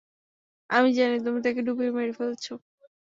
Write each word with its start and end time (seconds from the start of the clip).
আমি 0.69 0.89
জানি 0.93 1.15
তুমি 1.25 1.39
তাকে 1.45 1.61
ডুবিয়ে 1.67 1.91
মেরে 1.91 2.13
ফেলছো। 2.19 2.53